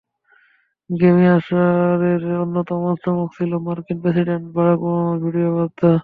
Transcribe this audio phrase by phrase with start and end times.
[0.89, 5.91] Grammy আসরের অন্যতম চমক ছিল মার্কিন প্রেসিডেন্ট বারাক ওবামার ভিডিও বার্তা।